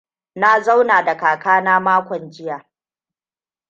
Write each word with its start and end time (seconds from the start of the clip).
Na 0.35 0.59
zauna 0.61 1.03
da 1.03 1.15
kakana 1.17 1.79
makon 1.79 2.29
jiya. 2.31 2.65